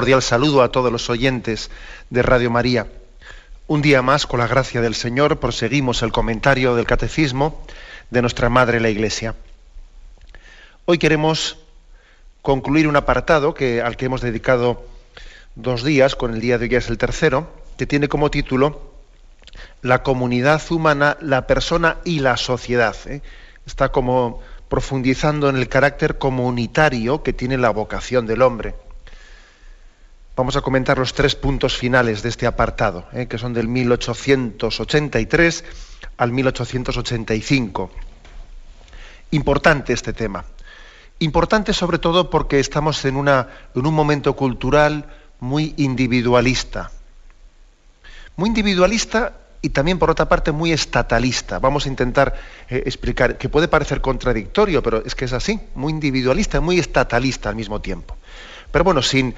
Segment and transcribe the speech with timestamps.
[0.00, 1.70] Cordial saludo a todos los oyentes
[2.08, 2.86] de Radio María.
[3.66, 7.62] Un día más, con la gracia del Señor, proseguimos el comentario del Catecismo
[8.08, 9.34] de nuestra Madre la Iglesia.
[10.86, 11.58] Hoy queremos
[12.40, 14.86] concluir un apartado que, al que hemos dedicado
[15.54, 18.94] dos días, con el día de hoy es el tercero, que tiene como título
[19.82, 22.96] La comunidad humana, la persona y la sociedad.
[23.04, 23.20] ¿eh?
[23.66, 24.40] Está como
[24.70, 28.74] profundizando en el carácter comunitario que tiene la vocación del hombre.
[30.36, 33.26] Vamos a comentar los tres puntos finales de este apartado, ¿eh?
[33.26, 35.64] que son del 1883
[36.16, 37.90] al 1885.
[39.32, 40.44] Importante este tema.
[41.18, 45.04] Importante sobre todo porque estamos en, un momento cultural
[45.40, 46.90] muy individualista.
[48.36, 51.58] Muy individualista y también, por otra parte, muy estatalista.
[51.58, 52.34] Vamos a intentar
[52.70, 56.78] eh, explicar, que puede parecer contradictorio, pero es que es así, muy individualista y muy
[56.78, 58.16] estatalista al mismo tiempo.
[58.72, 59.34] Pero bueno, sin,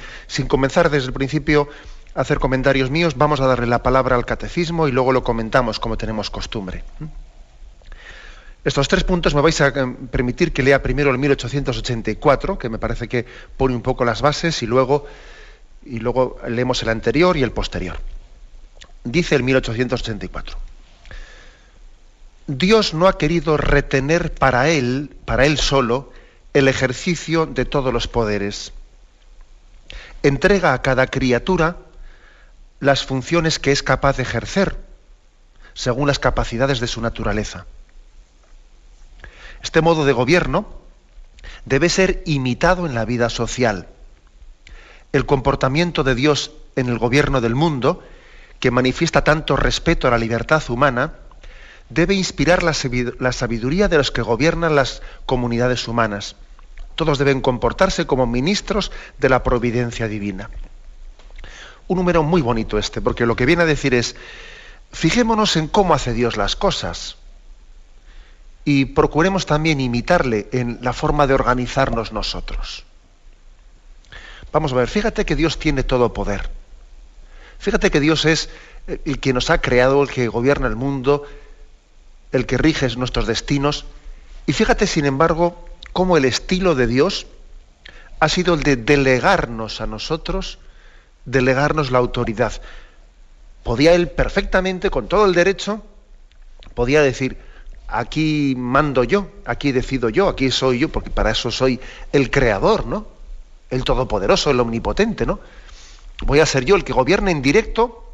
[0.49, 1.69] comenzar desde el principio
[2.15, 5.81] a hacer comentarios míos, vamos a darle la palabra al catecismo y luego lo comentamos
[5.81, 6.85] como tenemos costumbre.
[8.65, 12.79] Estos tres puntos me vais a eh, permitir que lea primero el 1884, que me
[12.79, 15.07] parece que pone un poco las bases, y luego,
[15.85, 17.99] y luego leemos el anterior y el posterior.
[19.03, 20.57] Dice el 1884.
[22.47, 26.13] Dios no ha querido retener para él, para él solo,
[26.55, 28.73] el ejercicio de todos los poderes
[30.23, 31.77] entrega a cada criatura
[32.81, 34.77] las funciones que es capaz de ejercer,
[35.75, 37.67] según las capacidades de su naturaleza.
[39.63, 40.67] Este modo de gobierno
[41.65, 43.87] debe ser imitado en la vida social.
[45.13, 48.03] El comportamiento de Dios en el gobierno del mundo,
[48.59, 51.15] que manifiesta tanto respeto a la libertad humana,
[51.89, 56.37] debe inspirar la sabiduría de los que gobiernan las comunidades humanas.
[56.95, 60.51] Todos deben comportarse como ministros de la providencia divina.
[61.89, 64.17] Un número muy bonito este, porque lo que viene a decir es,
[64.93, 67.17] fijémonos en cómo hace Dios las cosas
[68.65, 72.85] y procuremos también imitarle en la forma de organizarnos nosotros.
[74.53, 76.51] Vamos a ver, fíjate que Dios tiene todo poder.
[77.59, 78.51] Fíjate que Dios es
[78.87, 81.27] el que nos ha creado, el que gobierna el mundo,
[82.33, 83.85] el que rige nuestros destinos.
[84.47, 87.27] Y fíjate, sin embargo, cómo el estilo de Dios
[88.21, 90.59] ha sido el de delegarnos a nosotros,
[91.25, 92.53] delegarnos la autoridad.
[93.63, 95.83] Podía él perfectamente, con todo el derecho,
[96.75, 97.37] podía decir,
[97.89, 101.81] aquí mando yo, aquí decido yo, aquí soy yo, porque para eso soy
[102.13, 103.07] el creador, ¿no?
[103.71, 105.41] El todopoderoso, el omnipotente, ¿no?
[106.25, 108.05] Voy a ser yo el que gobierne en directo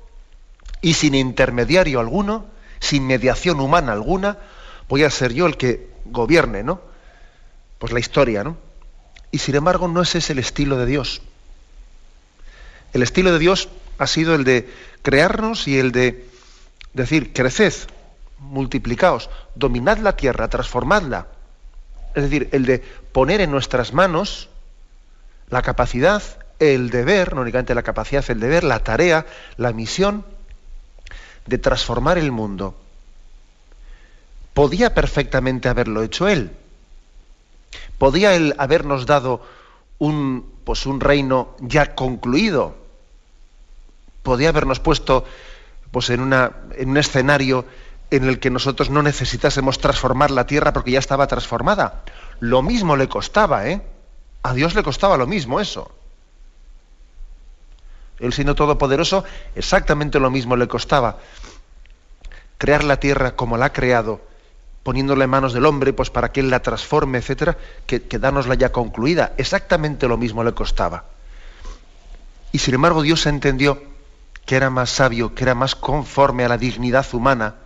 [0.80, 2.46] y sin intermediario alguno,
[2.80, 4.38] sin mediación humana alguna,
[4.88, 6.87] voy a ser yo el que gobierne, ¿no?
[7.78, 8.56] Pues la historia, ¿no?
[9.30, 11.22] Y sin embargo no ese es el estilo de Dios.
[12.92, 13.68] El estilo de Dios
[13.98, 14.68] ha sido el de
[15.02, 16.26] crearnos y el de
[16.94, 17.74] decir, creced,
[18.38, 21.26] multiplicaos, dominad la tierra, transformadla.
[22.14, 22.78] Es decir, el de
[23.12, 24.48] poner en nuestras manos
[25.50, 26.22] la capacidad,
[26.58, 29.26] el deber, no únicamente la capacidad, el deber, la tarea,
[29.56, 30.24] la misión
[31.46, 32.74] de transformar el mundo.
[34.54, 36.50] Podía perfectamente haberlo hecho él,
[37.98, 39.42] ¿Podía él habernos dado
[39.98, 42.76] un, pues un reino ya concluido?
[44.22, 45.24] ¿Podía habernos puesto
[45.90, 47.64] pues en, una, en un escenario
[48.10, 52.02] en el que nosotros no necesitásemos transformar la tierra porque ya estaba transformada?
[52.40, 53.82] Lo mismo le costaba, ¿eh?
[54.42, 55.90] A Dios le costaba lo mismo eso.
[58.20, 59.24] Él siendo todopoderoso,
[59.54, 61.18] exactamente lo mismo le costaba
[62.58, 64.20] crear la tierra como la ha creado
[64.88, 68.18] poniéndola en manos del hombre, pues para que él la transforme, etcétera, que, que
[68.56, 69.34] ya concluida.
[69.36, 71.04] Exactamente lo mismo le costaba.
[72.52, 73.82] Y sin embargo Dios entendió
[74.46, 77.56] que era más sabio, que era más conforme a la dignidad humana,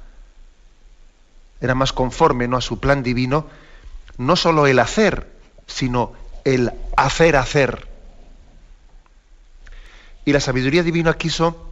[1.61, 2.57] era más conforme ¿no?
[2.57, 3.47] a su plan divino,
[4.19, 5.31] no solo el hacer,
[5.69, 7.87] sino el hacer hacer.
[10.25, 11.71] Y la sabiduría divina quiso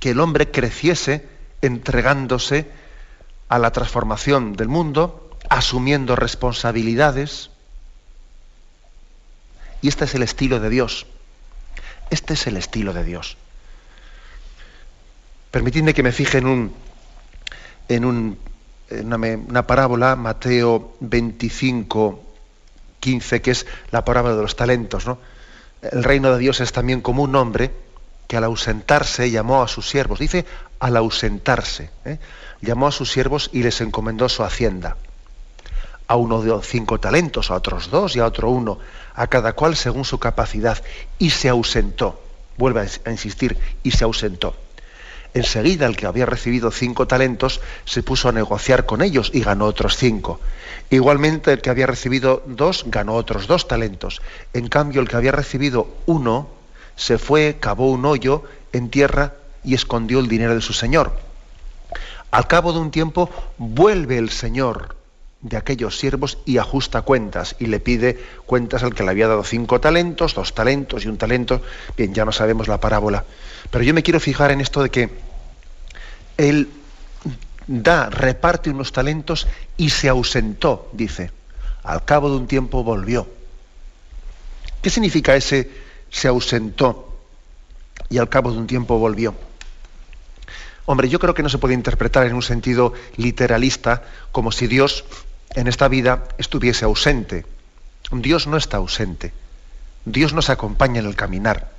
[0.00, 1.24] que el hombre creciese
[1.60, 2.81] entregándose
[3.52, 7.50] a la transformación del mundo, asumiendo responsabilidades.
[9.82, 11.06] Y este es el estilo de Dios.
[12.08, 13.36] Este es el estilo de Dios.
[15.50, 16.74] Permitidme que me fije en un,
[17.90, 18.38] en, un,
[18.90, 22.24] una, una, parábola, Mateo 25,
[23.00, 25.06] 15, que es la parábola de los talentos.
[25.06, 25.18] ¿no?
[25.82, 27.70] El reino de Dios es también como un hombre
[28.32, 30.18] que al ausentarse llamó a sus siervos.
[30.18, 30.46] Dice
[30.80, 31.90] al ausentarse.
[32.06, 32.18] ¿eh?
[32.62, 34.96] Llamó a sus siervos y les encomendó su hacienda.
[36.06, 38.78] A uno dio cinco talentos, a otros dos y a otro uno,
[39.14, 40.82] a cada cual según su capacidad.
[41.18, 42.22] Y se ausentó.
[42.56, 44.56] Vuelve a insistir, y se ausentó.
[45.34, 49.66] Enseguida el que había recibido cinco talentos se puso a negociar con ellos y ganó
[49.66, 50.40] otros cinco.
[50.88, 54.22] Igualmente el que había recibido dos ganó otros dos talentos.
[54.54, 56.61] En cambio el que había recibido uno
[56.96, 59.34] se fue, cavó un hoyo en tierra
[59.64, 61.12] y escondió el dinero de su señor.
[62.30, 64.96] Al cabo de un tiempo vuelve el señor
[65.42, 69.44] de aquellos siervos y ajusta cuentas y le pide cuentas al que le había dado
[69.44, 71.60] cinco talentos, dos talentos y un talento.
[71.96, 73.24] Bien, ya no sabemos la parábola.
[73.70, 75.10] Pero yo me quiero fijar en esto de que
[76.38, 76.70] él
[77.66, 79.46] da, reparte unos talentos
[79.76, 81.30] y se ausentó, dice.
[81.82, 83.28] Al cabo de un tiempo volvió.
[84.80, 85.70] ¿Qué significa ese
[86.12, 87.18] se ausentó
[88.08, 89.34] y al cabo de un tiempo volvió?
[90.84, 95.04] Hombre, yo creo que no se puede interpretar en un sentido literalista como si Dios
[95.54, 97.44] en esta vida estuviese ausente.
[98.12, 99.32] Dios no está ausente.
[100.04, 101.72] Dios nos acompaña en el caminar.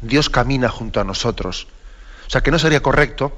[0.00, 1.68] Dios camina junto a nosotros.
[2.26, 3.32] O sea que no sería correcto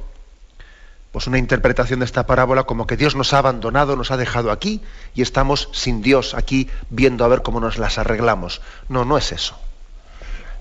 [1.13, 4.51] pues una interpretación de esta parábola como que Dios nos ha abandonado, nos ha dejado
[4.51, 4.83] aquí
[5.15, 8.63] y estamos sin Dios aquí viendo a ver cómo nos las arreglamos.
[8.89, 9.57] No, no es eso.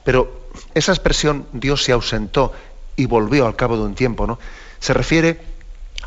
[0.03, 2.53] Pero esa expresión Dios se ausentó
[2.95, 4.39] y volvió al cabo de un tiempo, ¿no?
[4.79, 5.53] Se refiere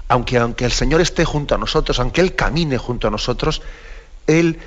[0.08, 3.62] aunque aunque el Señor esté junto a nosotros, aunque él camine junto a nosotros,
[4.26, 4.60] él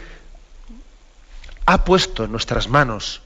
[1.65, 3.21] ha puesto en nuestras manos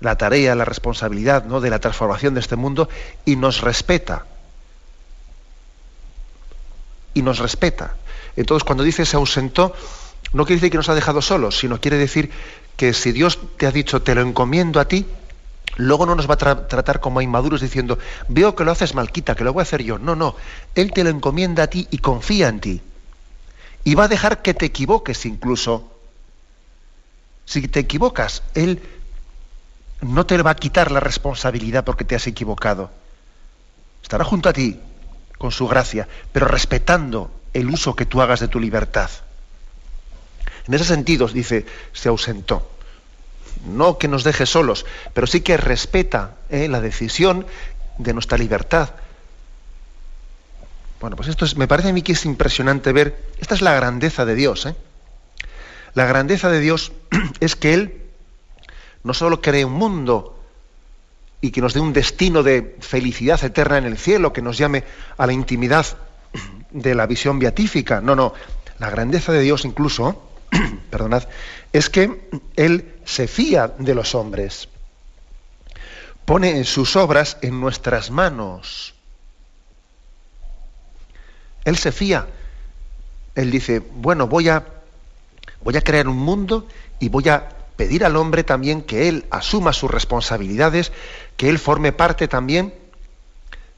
[0.00, 1.60] la tarea, la responsabilidad ¿no?
[1.60, 2.88] de la transformación de este mundo
[3.24, 4.26] y nos respeta.
[7.14, 7.96] Y nos respeta.
[8.36, 9.74] Entonces, cuando dice se ausentó,
[10.32, 12.30] no quiere decir que nos ha dejado solos, sino quiere decir
[12.78, 15.04] que si Dios te ha dicho te lo encomiendo a ti,
[15.76, 17.98] luego no nos va a tratar como a inmaduros diciendo
[18.28, 19.98] veo que lo haces malquita, que lo voy a hacer yo.
[19.98, 20.36] No, no.
[20.76, 22.80] Él te lo encomienda a ti y confía en ti.
[23.82, 25.90] Y va a dejar que te equivoques incluso.
[27.46, 28.80] Si te equivocas, Él
[30.00, 32.92] no te va a quitar la responsabilidad porque te has equivocado.
[34.04, 34.78] Estará junto a ti
[35.36, 39.10] con su gracia, pero respetando el uso que tú hagas de tu libertad.
[40.68, 42.70] En ese sentido, dice, se ausentó.
[43.66, 44.84] No que nos deje solos,
[45.14, 47.46] pero sí que respeta eh, la decisión
[47.96, 48.90] de nuestra libertad.
[51.00, 53.74] Bueno, pues esto es, me parece a mí que es impresionante ver, esta es la
[53.74, 54.66] grandeza de Dios.
[54.66, 54.74] ¿eh?
[55.94, 56.92] La grandeza de Dios
[57.40, 58.02] es que Él
[59.02, 60.38] no solo cree un mundo
[61.40, 64.84] y que nos dé un destino de felicidad eterna en el cielo, que nos llame
[65.16, 65.86] a la intimidad
[66.70, 68.00] de la visión beatífica.
[68.02, 68.34] No, no.
[68.78, 70.27] La grandeza de Dios incluso,
[70.90, 71.24] perdonad,
[71.72, 74.68] es que Él se fía de los hombres.
[76.24, 78.94] Pone sus obras en nuestras manos.
[81.64, 82.26] Él se fía.
[83.34, 84.64] Él dice, bueno, voy a,
[85.62, 86.66] voy a crear un mundo
[86.98, 90.92] y voy a pedir al hombre también que él asuma sus responsabilidades,
[91.36, 92.74] que él forme parte también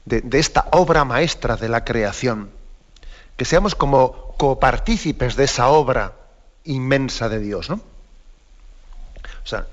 [0.05, 2.49] de, esta obra maestra de la creación,
[3.37, 6.15] que seamos como copartícipes de esa obra
[6.65, 7.81] inmensa de Dios, ¿no?
[9.43, 9.65] O sea,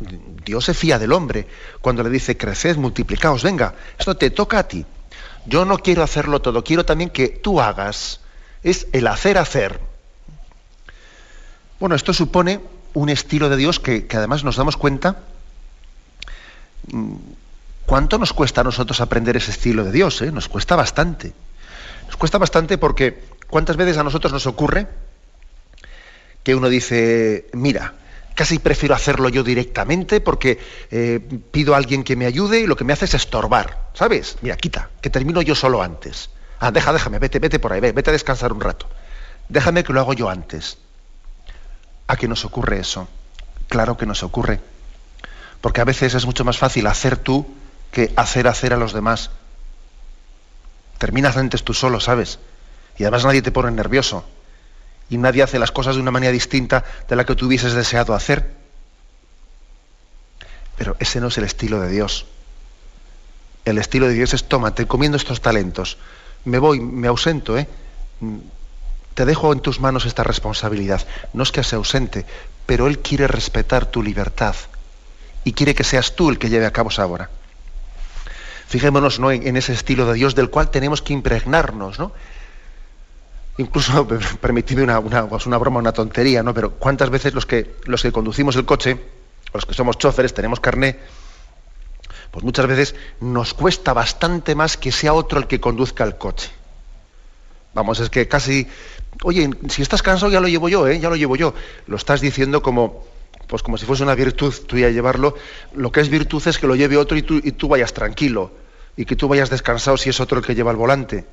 [0.45, 1.47] Dios se fía del hombre
[1.81, 4.85] cuando le dice, creced, multiplicaos, venga, esto te toca a ti.
[5.47, 8.21] Yo no quiero hacerlo todo, quiero también que tú hagas.
[8.63, 9.81] Es el hacer hacer.
[11.79, 12.61] Bueno, esto supone
[12.95, 15.21] un estilo de Dios que, además nos damos cuenta
[16.91, 17.15] mm,
[17.87, 20.21] cuánto nos cuesta a nosotros aprender ese estilo de Dios.
[20.23, 20.33] Eh?
[20.33, 21.33] Nos cuesta bastante.
[22.07, 24.89] Nos cuesta bastante porque cuántas veces a nosotros nos ocurre
[26.49, 27.93] que uno dice, mira,
[28.35, 30.59] casi prefiero hacerlo yo directamente porque
[30.91, 33.91] eh, pido a alguien que me ayude y lo que me hace es estorbar.
[33.93, 34.39] ¿Sabes?
[34.41, 36.31] Mira, quita, que termino yo solo antes.
[36.59, 38.89] Ah, deja, déjame, vete, vete por ahí, vete a descansar un rato.
[39.51, 40.79] Déjame que lo hago yo antes.
[42.07, 43.09] ¿A qué nos ocurre eso?
[43.69, 44.59] Claro que nos ocurre.
[45.61, 47.47] Porque a veces es mucho más fácil hacer tú
[47.93, 49.33] que hacer hacer a los demás.
[50.97, 52.39] Terminas antes tú solo, ¿sabes?
[52.97, 54.25] Y además nadie te pone nervioso.
[55.11, 58.15] Y nadie hace las cosas de una manera distinta de la que tú hubieses deseado
[58.15, 58.55] hacer.
[60.77, 62.27] Pero ese no es el estilo de Dios.
[63.65, 65.99] El estilo de Dios es, toma, te encomiendo estos talentos,
[66.45, 67.69] me voy, me ausento, ¿eh?
[69.15, 71.07] te dejo en tus manos esta responsabilidad.
[71.33, 72.25] No es que sea ausente,
[72.67, 74.55] pero Él quiere respetar tu libertad
[75.45, 77.29] y quiere que seas tú el que lleve a cabo esa obra.
[78.69, 79.33] Fijémonos ¿no?
[79.33, 82.13] en, ese estilo de Dios del cual tenemos que impregnarnos, ¿no?
[83.59, 84.07] Incluso,
[84.41, 86.55] permitidme una, una, pues una, broma, una tontería, ¿no?
[86.55, 88.99] Pero ¿cuántas veces los que, los que conducimos el coche,
[89.53, 90.99] los que somos choferes, tenemos carné,
[92.31, 96.51] pues muchas veces nos cuesta bastante más que sea otro el que conduzca el coche.
[97.75, 98.67] Vamos, es que casi,
[99.23, 100.99] oye, si estás cansado ya lo llevo yo, ¿eh?
[101.01, 101.55] ya lo llevo yo.
[101.87, 103.05] Lo estás diciendo como,
[103.47, 105.35] pues como si fuese una virtud tuya llevarlo.
[105.75, 108.53] Lo que es virtud es que lo lleve otro y tú, y tú vayas tranquilo
[108.97, 111.25] y que tú vayas descansado si es otro el que lleva el volante.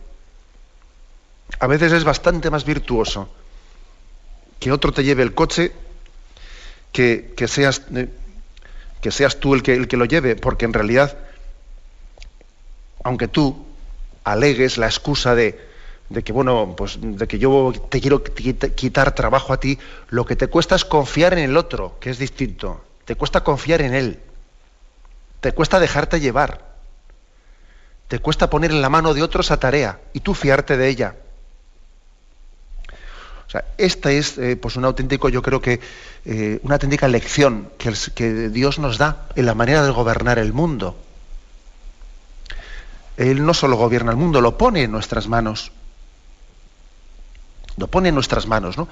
[1.60, 3.30] A veces es bastante más virtuoso
[4.60, 5.72] que otro te lleve el coche
[6.92, 7.82] que, que seas...
[7.96, 8.10] Eh,
[9.06, 11.16] que seas tú el que, el que lo lleve, porque en realidad,
[13.04, 13.64] aunque tú
[14.24, 15.64] alegues la excusa de,
[16.10, 19.78] de que bueno, pues de que yo te quiero quitar trabajo a ti,
[20.10, 22.84] lo que te cuesta es confiar en el otro, que es distinto.
[23.06, 24.20] Te cuesta confiar en él.
[25.40, 26.66] Te cuesta dejarte llevar.
[28.08, 31.16] Te cuesta poner en la mano de otro esa tarea y tú fiarte de ella.
[33.78, 35.80] Esta es eh, pues un auténtico, yo creo que
[36.26, 40.98] eh, una auténtica lección que, Dios nos da en la manera de gobernar el mundo.
[43.18, 45.72] Él no solo gobierna el mundo, lo pone en nuestras manos.
[47.78, 48.88] Lo pone en nuestras manos, ¿no?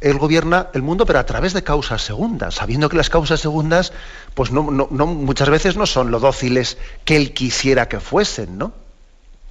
[0.00, 3.92] Él gobierna el mundo, pero a través de causas segundas, sabiendo que las causas segundas,
[4.34, 8.72] pues muchas veces no son lo dóciles que él quisiera que fuesen, ¿no?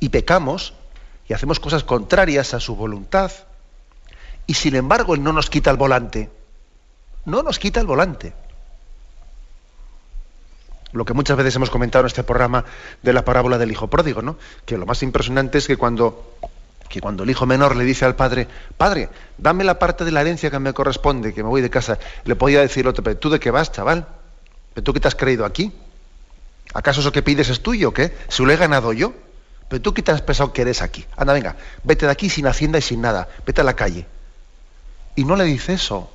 [0.02, 0.74] Y pecamos
[1.30, 3.32] y hacemos cosas contrarias a su voluntad
[4.48, 6.30] y sin embargo Él no nos quita el volante.
[7.26, 8.34] No nos quita el volante.
[10.94, 12.66] Lo que muchas veces hemos comentado en este programa
[13.02, 14.38] de la parábola del hijo pródigo, ¿no?
[14.66, 16.36] Que lo más impresionante es que cuando,
[16.90, 20.22] que cuando el hijo menor le dice al padre, padre, dame la parte de la
[20.22, 23.30] herencia que me corresponde, que me voy de casa, le podía decir otro, pero ¿tú
[23.30, 24.06] de qué vas, chaval?
[24.74, 25.72] ¿Pero tú qué te has creído aquí?
[26.74, 28.14] ¿Acaso eso que pides es tuyo, qué?
[28.28, 29.14] ¿Se lo he ganado yo?
[29.70, 31.06] ¿Pero tú qué te has pensado que eres aquí?
[31.16, 34.06] Anda, venga, vete de aquí sin hacienda y sin nada, vete a la calle.
[35.16, 36.12] Y no le dice eso.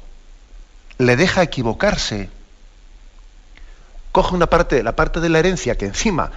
[0.99, 2.31] Le deja equivocarse.
[4.12, 6.33] Coge una parte, la parte de la herencia que encima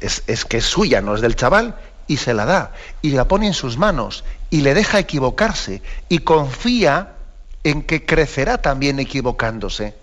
[0.00, 1.76] es, que es suya, no es del chaval,
[2.06, 2.72] y se la da.
[3.02, 4.24] Y la pone en sus manos.
[4.48, 5.82] Y le deja equivocarse.
[6.08, 7.14] Y confía
[7.62, 9.94] en que crecerá también equivocándose.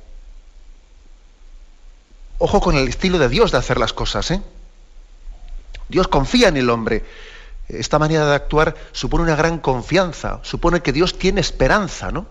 [2.38, 4.42] Ojo con el estilo de Dios de hacer las cosas, ¿eh?
[5.90, 7.04] Dios confía en el hombre
[7.70, 12.28] esta manera de actuar supone una gran confianza, supone que Dios tiene esperanza, ¿no?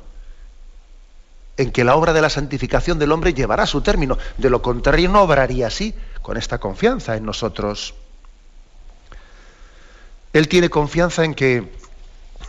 [1.58, 4.18] En que la obra de la santificación del hombre llevará a su término.
[4.38, 7.94] De lo contrario, no obraría así, con esta confianza en nosotros.
[10.32, 11.72] Él tiene confianza en que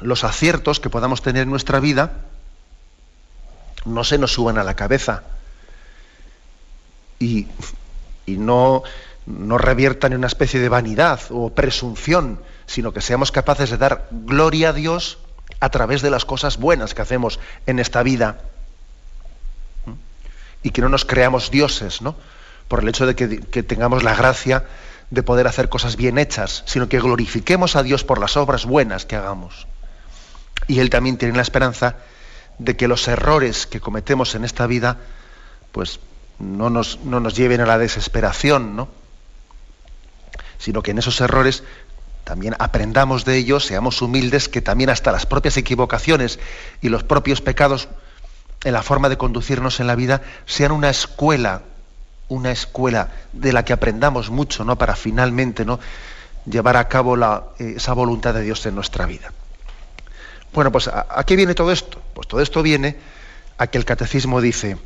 [0.01, 2.25] los aciertos que podamos tener en nuestra vida
[3.85, 5.23] no se nos suban a la cabeza
[7.19, 7.47] y,
[8.27, 8.83] no,
[9.25, 14.07] no reviertan en una especie de vanidad o presunción sino que seamos capaces de dar
[14.11, 15.17] gloria a Dios
[15.59, 18.41] a través de las cosas buenas que hacemos en esta vida.
[20.61, 22.15] Y que no nos creamos dioses, ¿no?
[22.67, 24.65] Por el hecho de que, que tengamos la gracia
[25.09, 29.05] de poder hacer cosas bien hechas, sino que glorifiquemos a Dios por las obras buenas
[29.05, 29.65] que hagamos.
[30.67, 31.95] Y Él también tiene la esperanza
[32.57, 34.97] de que los errores que cometemos en esta vida,
[35.71, 36.01] pues
[36.39, 38.89] no nos, no nos lleven a la desesperación, ¿no?
[40.57, 41.63] sino que en esos errores
[42.27, 46.39] también aprendamos de ellos, seamos humildes, que también hasta las propias equivocaciones
[46.81, 47.87] y los propios pecados
[48.65, 51.61] en la forma de conducirnos en la vida sean una escuela,
[52.27, 54.77] una escuela de la que aprendamos mucho, ¿no?
[54.77, 55.79] Para finalmente, ¿no?
[56.45, 59.31] llevar a cabo la, eh, esa voluntad de Dios en nuestra vida.
[60.53, 62.01] Bueno, pues ¿a, qué viene todo esto?
[62.13, 62.97] Pues todo esto viene
[63.57, 64.77] a que el catecismo dice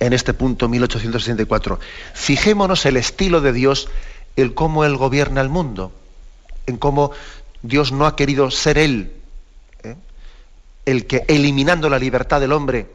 [0.00, 1.78] en este punto 1864,
[2.12, 3.88] fijémonos el estilo de Dios,
[4.34, 5.92] el cómo Él gobierna el mundo
[6.66, 7.12] en cómo
[7.62, 9.12] Dios no ha querido ser Él
[9.82, 9.96] ¿eh?
[10.84, 12.86] el que, eliminando la libertad del hombre,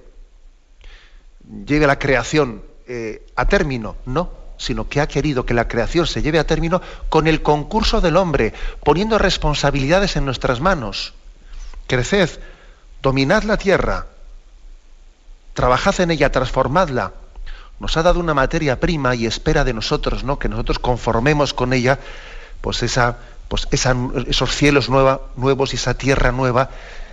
[1.66, 6.22] lleve la creación eh, a término, no, sino que ha querido que la creación se
[6.22, 11.14] lleve a término con el concurso del hombre, poniendo responsabilidades en nuestras manos.
[11.88, 12.30] Creced,
[13.02, 14.06] dominad la tierra,
[15.54, 17.14] trabajad en ella, transformadla.
[17.80, 20.38] Nos ha dado una materia prima y espera de nosotros, ¿no?
[20.38, 22.00] Que nosotros conformemos con ella,
[22.62, 23.18] pues esa,
[23.52, 26.70] pues esos cielos nuevos y esa tierra nueva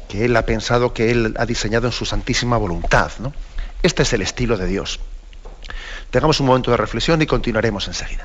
[0.08, 3.10] que Él ha pensado, que Él ha diseñado en su santísima voluntad.
[3.18, 3.32] ¿no?
[3.82, 5.00] Este es el estilo de Dios.
[6.10, 8.24] Tengamos un momento de reflexión y continuaremos enseguida.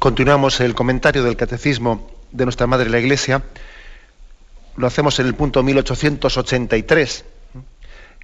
[0.00, 3.42] Continuamos el comentario del catecismo de nuestra Madre la Iglesia.
[4.78, 7.24] Lo hacemos en el punto 1883,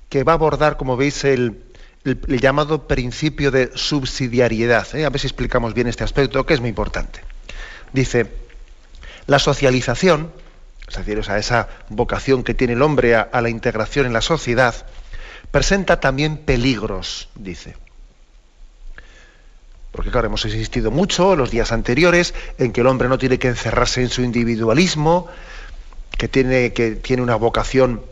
[0.09, 1.65] que va a abordar, como veis, el,
[2.03, 4.87] llamado principio de subsidiariedad.
[4.95, 5.05] ¿eh?
[5.05, 7.21] A ver si explicamos bien este aspecto, que es muy importante.
[7.93, 8.27] Dice,
[9.27, 10.33] la socialización,
[10.89, 14.75] es decir, esa vocación que tiene el hombre a la integración en la sociedad,
[15.51, 17.77] presenta también peligros, dice.
[19.97, 23.39] Porque claro, hemos insistido mucho en los días anteriores en que el hombre no tiene
[23.39, 25.27] que encerrarse en su individualismo,
[26.19, 28.03] que tiene, que tiene una vocación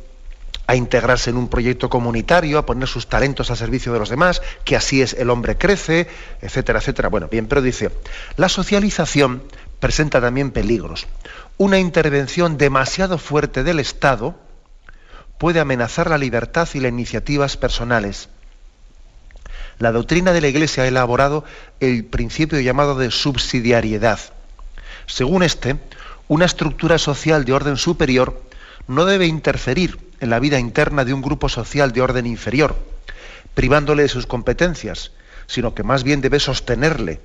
[0.67, 4.41] a integrarse en un proyecto comunitario, a poner sus talentos al servicio de los demás,
[4.65, 6.09] que así es el hombre crece,
[6.41, 7.11] etcétera, etcétera.
[7.11, 7.91] Bueno, bien, pero dice,
[8.37, 9.43] la socialización
[9.79, 11.07] presenta también peligros.
[11.59, 14.37] Una intervención demasiado fuerte del Estado
[15.37, 18.31] puede amenazar la libertad y las iniciativas personales
[19.79, 21.45] la doctrina de la Iglesia ha elaborado
[21.81, 24.19] el principio llamado de subsidiariedad.
[25.07, 25.77] Según este,
[26.29, 28.43] una estructura social de orden superior
[28.87, 32.77] no debe interferir en la vida interna de un grupo social de orden inferior,
[33.55, 35.13] privándole de sus competencias,
[35.47, 37.21] sino que más bien debe sostenerle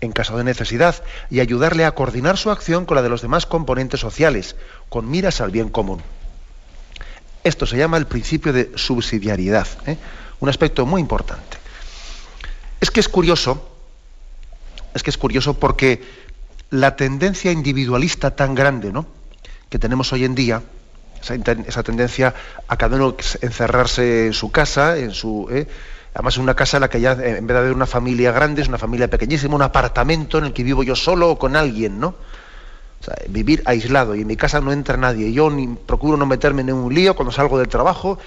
[0.00, 3.46] en caso de necesidad y ayudarle a coordinar su acción con la de los demás
[3.46, 4.56] componentes sociales,
[4.88, 6.02] con miras al bien común.
[7.44, 9.96] Esto se llama el principio de subsidiariedad, ¿eh?
[10.40, 11.58] un aspecto muy importante.
[12.80, 13.68] Es que es curioso,
[14.94, 16.02] es que es curioso porque
[16.70, 19.06] la tendencia individualista tan grande ¿no?
[19.68, 20.62] que tenemos hoy en día,
[21.20, 22.34] esa, tendencia
[22.68, 25.66] a cada uno encerrarse en su casa, en su, ¿eh?
[26.14, 28.62] además en una casa en la que ya en vez de haber una familia grande,
[28.62, 31.98] es una familia pequeñísima, un apartamento en el que vivo yo solo o con alguien,
[31.98, 32.14] ¿no?
[33.28, 35.32] vivir aislado y en mi casa no entra nadie.
[35.32, 38.18] Yo ni procuro no meterme en un lío cuando salgo del trabajo,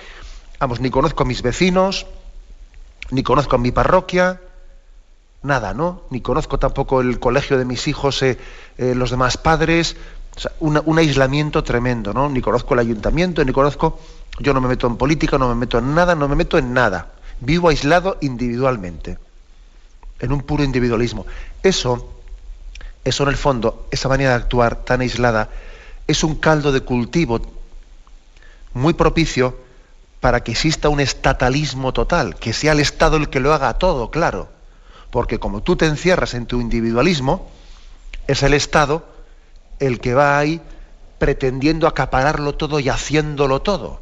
[0.59, 2.05] vamos, ni conozco a mis vecinos,
[3.11, 4.39] ni conozco a mi parroquia,
[5.41, 6.03] nada, ¿no?
[6.09, 8.37] Ni conozco tampoco el colegio de mis hijos, eh,
[8.77, 9.95] eh, los demás padres,
[10.59, 12.29] un aislamiento tremendo, ¿no?
[12.29, 13.99] Ni conozco el ayuntamiento, ni conozco,
[14.39, 16.73] yo no me meto en política, no me meto en nada, no me meto en
[16.73, 17.11] nada.
[17.41, 19.17] Vivo aislado individualmente,
[20.19, 21.25] en un puro individualismo.
[21.61, 22.13] Eso,
[23.03, 25.49] eso en el fondo, esa manera de actuar tan aislada,
[26.07, 27.41] es un caldo de cultivo
[28.73, 29.57] muy propicio
[30.19, 34.12] para que exista un estatalismo total, que sea el Estado el que lo haga todo,
[34.12, 34.49] claro.
[35.12, 37.49] Porque como tú te encierras en tu individualismo,
[38.27, 39.05] es el Estado
[39.79, 40.62] el que va ahí
[41.19, 44.01] pretendiendo acapararlo todo y haciéndolo todo.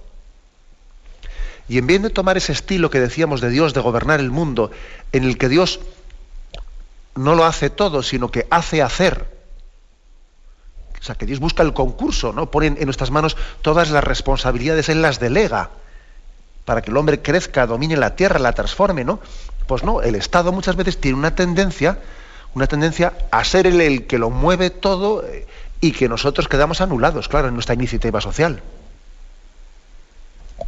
[1.69, 4.71] Y en vez de tomar ese estilo que decíamos de Dios de gobernar el mundo,
[5.11, 5.79] en el que Dios
[7.15, 9.37] no lo hace todo, sino que hace hacer.
[10.99, 12.49] O sea, que Dios busca el concurso, ¿no?
[12.49, 15.69] Pone en nuestras manos todas las responsabilidades, Él las delega
[16.67, 19.21] para que el hombre crezca, domine la tierra, la transforme, ¿no?
[19.67, 21.99] Pues no, el Estado muchas veces tiene una tendencia,
[22.55, 25.47] una tendencia a ser el, que lo mueve todo eh,
[25.79, 28.61] y que nosotros quedamos anulados, claro, en nuestra iniciativa social.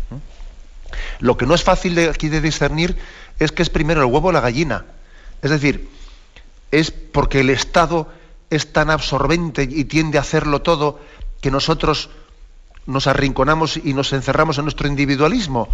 [0.10, 0.16] ¿Mm?
[1.20, 2.96] Lo que no es fácil de, aquí de discernir
[3.38, 4.86] es que es primero el huevo o la gallina.
[5.42, 5.90] Es decir,
[6.72, 8.08] es porque el Estado
[8.50, 10.98] es tan absorbente y tiende a hacerlo todo
[11.42, 12.10] que nosotros
[12.86, 15.70] nos arrinconamos y nos encerramos en nuestro individualismo?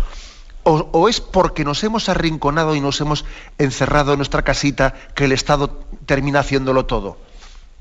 [0.68, 3.24] O, es porque nos hemos arrinconado y nos hemos
[3.60, 7.20] encerrado en nuestra casita que el Estado termina haciéndolo todo?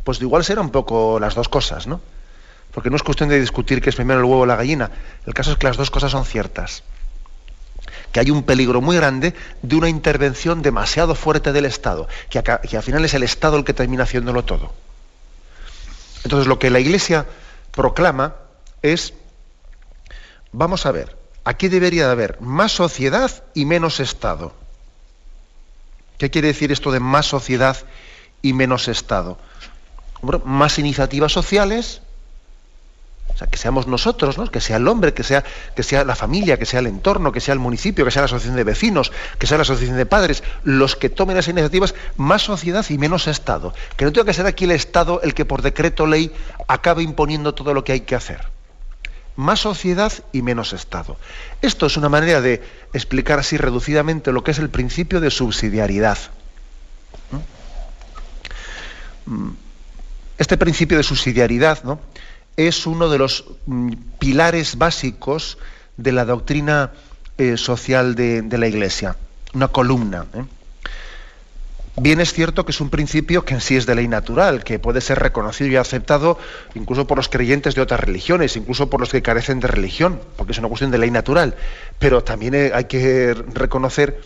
[0.05, 2.03] Pues igual será un poco las dos cosas, ¿no?
[2.73, 4.91] Porque no es cuestión de discutir qué es primero el huevo o la gallina.
[5.25, 6.83] El caso es que las dos cosas son ciertas.
[8.13, 9.33] Que hay un peligro muy grande
[9.63, 13.65] de una intervención demasiado fuerte del Estado, que, que al final es el Estado el
[13.65, 14.73] que termina haciéndolo todo.
[16.23, 17.25] Entonces lo que la Iglesia
[17.71, 18.35] proclama
[18.85, 19.15] es
[20.57, 24.53] Vamos a ver, aquí debería de haber más sociedad y menos Estado.
[26.17, 27.77] ¿Qué quiere decir esto de más sociedad
[28.41, 29.37] y menos Estado?
[30.45, 32.01] más iniciativas sociales,
[33.35, 34.49] o sea, que seamos nosotros, ¿no?
[34.51, 35.45] que sea el hombre, que sea,
[35.75, 38.27] que sea la familia, que sea el entorno, que sea el municipio, que sea la
[38.27, 42.43] asociación de vecinos, que sea la asociación de padres, los que tomen esas iniciativas, más
[42.43, 43.75] sociedad y menos Estado.
[43.97, 46.33] Que no tenga que ser aquí el Estado el que por decreto ley
[46.69, 48.54] acabe imponiendo todo lo que hay que hacer.
[49.37, 51.17] Más sociedad y menos Estado.
[51.61, 56.19] Esto es una manera de explicar así reducidamente lo que es el principio de subsidiariedad.
[59.27, 59.51] Mm.
[60.39, 62.01] Este principio de subsidiariedad, ¿no?
[62.57, 65.59] es uno de los mm, pilares básicos
[65.97, 66.93] de la doctrina
[67.39, 69.17] eh, social de, la Iglesia,
[69.55, 70.27] una columna.
[70.35, 70.45] ¿eh?
[71.97, 74.81] Bien es cierto que es un principio que en sí es de ley natural, que
[74.81, 76.39] puede ser reconocido y aceptado
[76.75, 80.53] incluso por los creyentes de otras religiones, incluso por los que carecen de religión, porque
[80.53, 81.55] es una cuestión de ley natural.
[82.01, 84.21] Pero también eh, hay que reconocer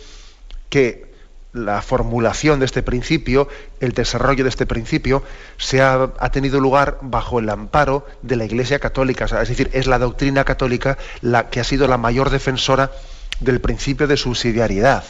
[0.70, 1.12] que
[1.52, 3.48] la formulación de este principio,
[3.80, 5.22] el desarrollo de este principio,
[5.58, 9.26] se ha, tenido lugar bajo el amparo de la Iglesia Católica.
[9.26, 12.92] es decir, es la doctrina católica la que ha sido la mayor defensora
[13.40, 15.04] del principio de subsidiariedad.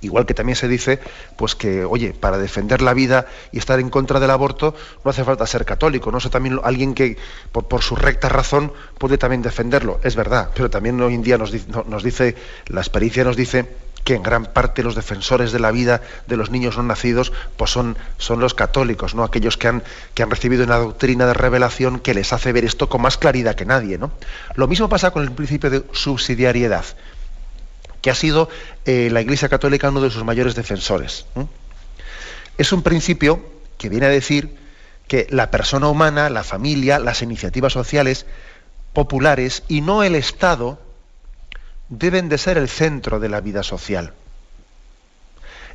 [0.00, 1.00] Igual que también se dice,
[1.36, 5.24] pues que, oye, para defender la vida y estar en contra del aborto no hace
[5.24, 6.18] falta ser católico, ¿no?
[6.18, 7.16] También alguien que
[7.52, 11.52] por, su recta razón puede también defenderlo, es verdad, pero también hoy en día nos,
[11.86, 13.66] nos dice, la experiencia nos dice
[14.04, 17.70] que en gran parte los defensores de la vida de los niños no nacidos pues
[17.70, 19.24] son, son los católicos, ¿no?
[19.24, 19.82] aquellos que han,
[20.14, 23.54] que han recibido una doctrina de revelación que les hace ver esto con más claridad
[23.54, 23.98] que nadie.
[23.98, 24.10] ¿no?
[24.54, 26.84] Lo mismo pasa con el principio de subsidiariedad,
[28.00, 28.48] que ha sido
[28.84, 31.26] eh, la Iglesia Católica uno de sus mayores defensores.
[32.58, 33.44] Es un principio
[33.78, 34.56] que viene a decir
[35.08, 38.26] que la persona humana, la familia, las iniciativas sociales
[38.92, 40.80] populares y no el Estado,
[41.88, 44.12] deben de ser el centro de la vida social.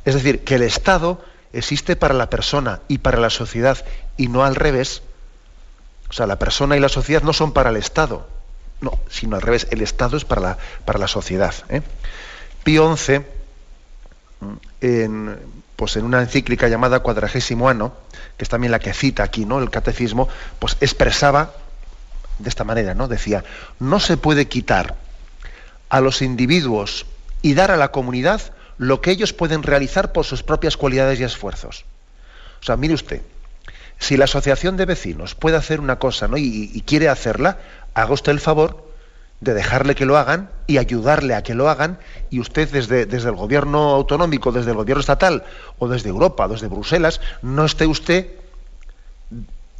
[0.04, 3.84] Es decir, que el Estado existe para la persona y para la sociedad
[4.16, 5.02] y no al revés.
[6.08, 8.28] O sea, la persona y la sociedad no son para el Estado,
[8.80, 11.54] no, sino al revés, el Estado es para la, para la sociedad.
[11.68, 11.82] ¿eh?
[12.64, 13.22] Pío XI,
[14.80, 15.38] en,
[15.76, 17.94] pues en una encíclica llamada Cuadragésimo Ano,
[18.36, 19.58] que es también la que cita aquí, ¿no?
[19.58, 21.54] El catecismo, pues expresaba
[22.38, 23.08] de esta manera, ¿no?
[23.08, 23.44] Decía,
[23.78, 24.96] no se puede quitar
[25.88, 27.06] a los individuos
[27.42, 28.40] y dar a la comunidad
[28.78, 31.84] lo que ellos pueden realizar por sus propias cualidades y esfuerzos.
[32.60, 33.22] O sea, mire usted,
[33.98, 36.36] si la asociación de vecinos puede hacer una cosa ¿no?
[36.36, 37.58] y, quiere hacerla,
[37.96, 38.86] haga usted el favor
[39.40, 41.98] de dejarle que lo hagan y ayudarle a que lo hagan
[42.30, 45.44] y usted desde, desde, el gobierno autonómico, desde el gobierno estatal
[45.78, 48.28] o desde Europa, desde Bruselas, no esté usted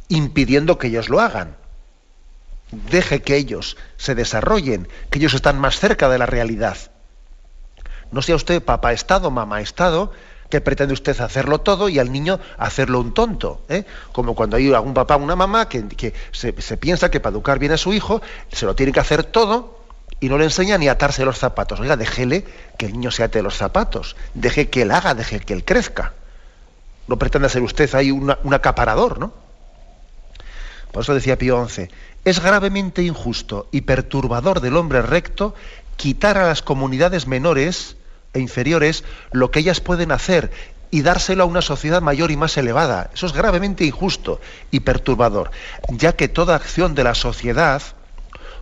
[0.09, 1.55] impidiendo que ellos lo hagan
[2.71, 6.77] deje que ellos se desarrollen, que ellos están más cerca de la realidad.
[8.11, 10.11] No sea usted papá Estado, mamá Estado,
[10.49, 13.61] que pretende usted hacerlo todo y al niño hacerlo un tonto.
[13.69, 13.85] ¿eh?
[14.11, 17.73] Como cuando hay algún papá o una mamá que, se, piensa que para educar bien
[17.73, 19.77] a su hijo se lo tiene que hacer todo
[20.19, 21.79] y no le enseña ni atarse los zapatos.
[21.79, 22.45] Oiga, déjele
[22.77, 26.13] que el niño se ate los zapatos, deje que él haga, deje que él crezca.
[27.07, 29.33] No pretenda ser usted ahí un acaparador, ¿no?
[30.91, 31.89] Por eso decía Pío XI,
[32.25, 35.53] es gravemente injusto y perturbador del hombre recto
[35.95, 37.96] quitar a las comunidades menores
[38.37, 40.51] e inferiores lo que ellas pueden hacer
[40.89, 43.09] y dárselo a una sociedad mayor y más elevada.
[43.13, 44.39] Eso es gravemente injusto
[44.71, 45.51] y perturbador,
[45.89, 47.81] ya que toda acción de la sociedad,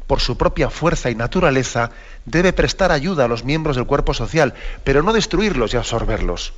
[0.07, 1.91] por su propia fuerza y naturaleza,
[2.25, 6.53] debe prestar ayuda a los miembros del cuerpo social, pero no destruirlos y absorberlos.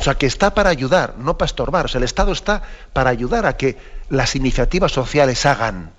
[0.00, 1.84] O sea, que está para ayudar, no para estorbar.
[1.84, 3.76] O sea, el Estado está para ayudar a que
[4.08, 5.92] las iniciativas sociales hagan,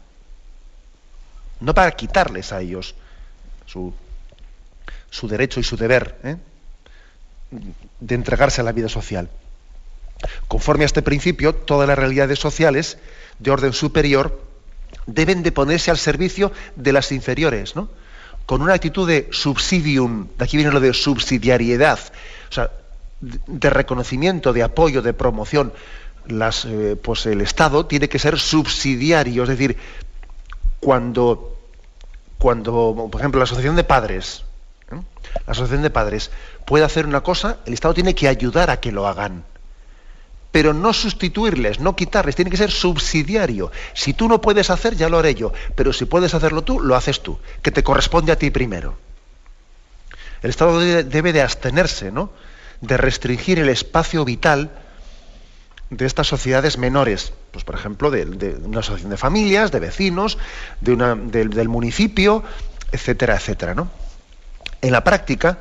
[1.59, 2.95] no para quitarles a ellos
[3.65, 3.93] su,
[5.27, 6.37] derecho y su deber ¿eh?
[7.99, 9.29] de entregarse a la vida social.
[10.47, 12.97] Conforme a este principio, todas las realidades sociales
[13.39, 14.41] de orden superior
[15.05, 17.89] deben de ponerse al servicio de las inferiores, ¿no?
[18.45, 21.99] con una actitud de subsidium, de aquí viene lo de subsidiariedad,
[22.49, 22.71] o sea,
[23.21, 25.73] de reconocimiento, de apoyo, de promoción,
[26.27, 29.77] las, eh, pues el Estado tiene que ser subsidiario, es decir,
[30.79, 31.57] cuando,
[32.37, 34.43] cuando por ejemplo, la asociación de padres,
[34.91, 36.31] la asociación de padres
[36.65, 39.43] puede hacer una cosa, el Estado tiene que ayudar a que lo hagan,
[40.51, 43.71] pero no sustituirles, no quitarles, tiene que ser subsidiario.
[43.93, 46.95] Si tú no puedes hacer, ya lo haré yo, pero si puedes hacerlo tú, lo
[46.95, 48.95] haces tú, que te corresponde a ti primero.
[50.41, 52.31] El Estado debe de abstenerse, ¿no?
[52.81, 54.69] de restringir el espacio vital
[55.89, 58.25] de estas sociedades menores, pues por ejemplo de,
[58.63, 60.37] una asociación de familias, de vecinos,
[60.81, 62.43] de del municipio,
[62.91, 63.73] etcétera, etcétera.
[63.73, 63.89] ¿no?
[64.83, 65.59] En la práctica,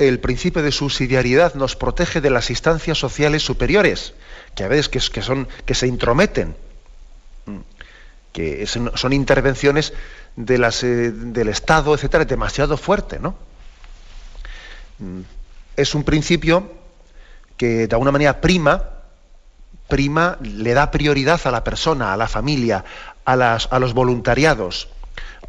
[0.00, 4.12] el principio de subsidiariedad nos protege de las instancias sociales superiores,
[4.56, 6.56] que a veces que, son, que se intrometen,
[7.46, 7.58] mm,
[8.32, 9.92] que son intervenciones
[10.36, 13.36] eh, del Estado, etcétera, demasiado fuerte, ¿no?
[14.98, 15.20] Mm,
[15.76, 16.72] es un principio
[17.56, 18.82] que de alguna manera prima,
[19.86, 22.84] prima, le da prioridad a la persona, a la familia,
[23.24, 24.88] a los voluntariados,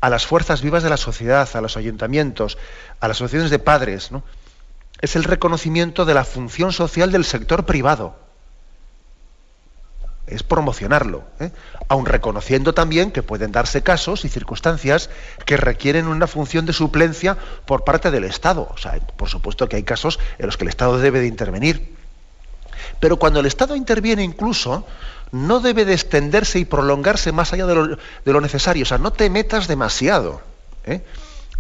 [0.02, 2.58] a las fuerzas vivas de la sociedad, a los ayuntamientos,
[3.00, 4.24] a las asociaciones de padres, ¿no?
[5.00, 8.16] Es el reconocimiento de la función social del sector privado
[10.32, 11.52] es promocionarlo, ¿eh?
[11.90, 15.10] aun reconociendo también que pueden darse casos y circunstancias
[15.46, 18.70] que requieren una función de suplencia por parte del Estado.
[18.74, 21.96] O sea, por supuesto que hay casos en los que el Estado debe de intervenir.
[23.00, 24.86] Pero cuando el Estado interviene incluso,
[25.32, 28.84] no debe de extenderse y prolongarse más allá de lo, necesario.
[28.84, 30.42] O sea, no te metas demasiado.
[30.86, 31.02] ¿eh?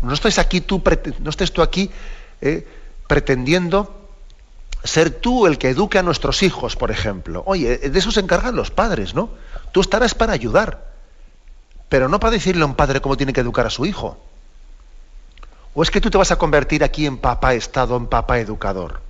[0.02, 0.82] No, estés aquí tú,
[1.20, 1.90] no estés tú aquí
[2.42, 2.68] ¿eh?
[3.08, 3.98] pretendiendo
[4.84, 7.44] ser tú el que eduque a nuestros hijos, por ejemplo.
[7.46, 9.30] Oye, de eso se encargan los padres, ¿no?
[9.72, 10.92] Tú estarás para ayudar,
[11.88, 14.18] pero no para decirle a un padre cómo tiene que educar a su hijo.
[15.74, 19.02] ¿O es que tú te vas a convertir aquí en papá Estado, en papá educador?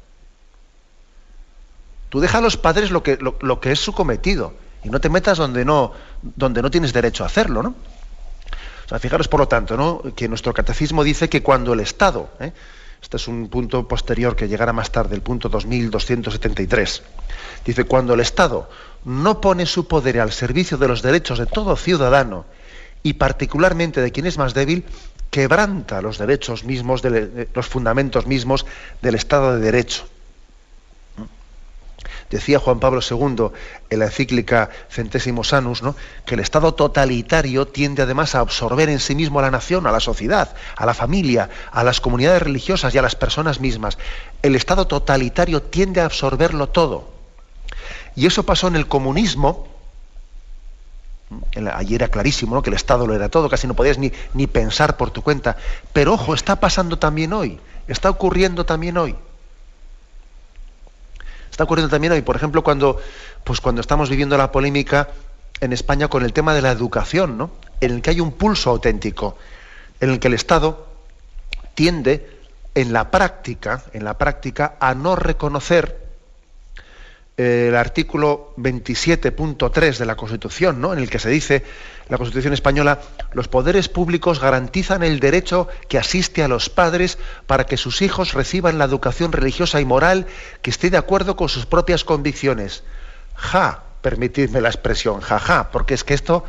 [2.12, 5.08] Tú deja a los padres lo que, lo, que es su cometido y no te
[5.08, 7.69] metas donde no, donde no tienes derecho a hacerlo, ¿no?
[7.69, 10.02] O sea, fijaros, por lo tanto, ¿no?
[10.13, 12.52] que nuestro catecismo dice que cuando el Estado, ¿eh?
[13.02, 17.02] Este es un punto posterior que llegará más tarde, el punto 2273.
[17.65, 18.69] Dice, cuando el Estado
[19.06, 22.43] no pone su poder al servicio de los derechos de todo ciudadano
[23.04, 24.84] y particularmente de quien es más débil,
[25.30, 27.02] quebranta los derechos mismos,
[27.54, 28.65] los fundamentos mismos
[29.02, 30.04] del Estado de Derecho.
[32.32, 33.52] Decía Juan Pablo II
[33.89, 35.98] en la encíclica Centésimos Annus ¿no?
[36.26, 39.91] que el Estado totalitario tiende además a absorber en sí mismo a la nación, a
[39.91, 43.98] la sociedad, a la familia, a las comunidades religiosas y a las personas mismas.
[44.41, 47.10] El Estado totalitario tiende a absorberlo todo.
[48.15, 49.67] Y eso pasó en el comunismo.
[51.74, 52.62] Allí era clarísimo ¿no?
[52.62, 55.58] que el Estado lo era todo, casi no podías ni, ni pensar por tu cuenta.
[55.91, 59.17] Pero ojo, está pasando también hoy, está ocurriendo también hoy.
[61.62, 63.00] Está ocurriendo también hoy, por ejemplo, cuando,
[63.43, 65.10] pues cuando estamos viviendo la polémica
[65.60, 67.52] en España con el tema de la educación, ¿no?
[67.82, 69.38] en el que hay un pulso auténtico,
[70.00, 70.88] en el que el Estado
[71.76, 72.28] tiende
[72.74, 76.01] en la práctica, en la práctica, a no reconocer
[77.42, 80.94] el artículo 27.3 de la Constitución, ¿no?
[80.94, 81.64] en el que se dice,
[82.10, 83.00] la Constitución española,
[83.34, 88.34] los poderes públicos garantizan el derecho que asiste a los padres para que sus hijos
[88.34, 90.28] reciban la educación religiosa y moral
[90.62, 92.84] que esté de acuerdo con sus propias convicciones.
[93.36, 96.44] Ja, permitidme la expresión, jaja, porque es que esto,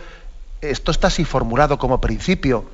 [0.60, 2.64] esto está así formulado como principio,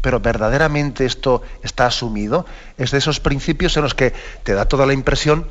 [0.00, 2.46] pero verdaderamente esto está asumido.
[2.78, 4.12] Es de esos principios en los que
[4.42, 5.46] te da toda la impresión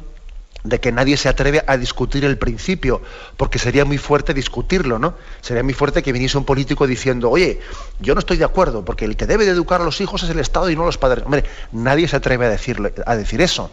[0.64, 3.02] de que nadie se atreve a discutir el principio,
[3.36, 5.16] porque sería muy fuerte discutirlo, ¿no?
[5.42, 7.60] Sería muy fuerte que viniese un político diciendo, oye,
[8.00, 10.30] yo no estoy de acuerdo, porque el que debe de educar a los hijos es
[10.30, 11.26] el Estado y no los padres.
[11.26, 13.72] Hombre, nadie se atreve a, decirlo, a decir eso.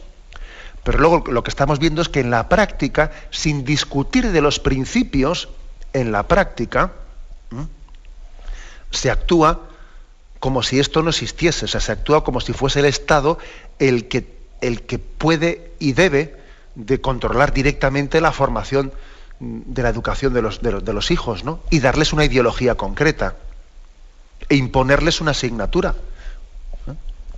[0.83, 4.59] Pero luego lo que estamos viendo es que en la práctica, sin discutir de los
[4.59, 5.49] principios,
[5.93, 6.93] en la práctica,
[8.91, 9.69] se actúa
[10.41, 13.39] como si esto no existiese, o sea, se actúa como si fuese el Estado
[13.79, 14.27] el que,
[14.63, 16.40] el que puede y debe
[16.75, 18.93] de controlar directamente la formación
[19.41, 21.61] de la educación de los, de los, hijos, ¿no?
[21.71, 23.37] Y darles una ideología concreta
[24.49, 25.95] e imponerles una asignatura.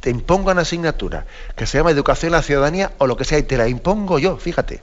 [0.00, 3.38] Te impongo una asignatura que se llama educación a la ciudadanía o lo que sea,
[3.38, 4.82] y te la impongo yo, fíjate.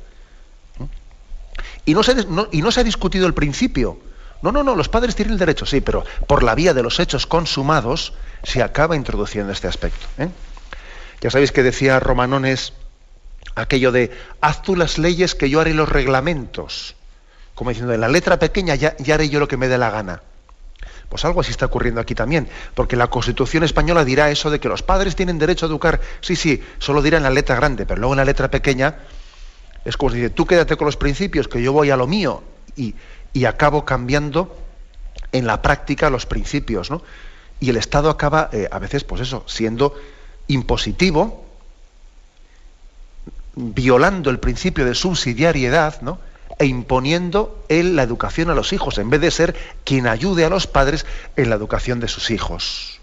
[1.85, 3.99] Y no se, no se ha discutido el principio.
[4.41, 6.99] No, no, no, los padres tienen el derecho, sí, pero por la vía de los
[6.99, 10.05] hechos consumados se acaba introduciendo este aspecto.
[10.17, 10.29] ¿eh?
[11.19, 12.73] Ya sabéis que decía Romanones
[13.62, 16.95] aquello de haz tú las leyes que yo haré los reglamentos.
[17.56, 20.22] Como diciendo, en la letra pequeña ya, haré yo lo que me dé la gana.
[21.10, 24.69] Pues algo así está ocurriendo aquí también, porque la Constitución española dirá eso de que
[24.69, 26.00] los padres tienen derecho a educar.
[26.22, 28.95] Sí, sí, solo dirá en la letra grande, pero luego en la letra pequeña
[29.86, 32.43] es como si dice, tú quédate con los principios, que yo voy a lo mío,
[32.76, 32.95] y,
[33.45, 34.56] acabo cambiando
[35.32, 37.02] en la práctica los principios, ¿no?
[37.60, 39.95] Y el Estado acaba, eh, a veces, pues eso, siendo
[40.48, 41.48] impositivo,
[43.60, 46.19] violando el principio de subsidiariedad, ¿no?
[46.58, 50.50] e imponiendo él la educación a los hijos, en vez de ser quien ayude a
[50.50, 53.00] los padres en la educación de sus hijos.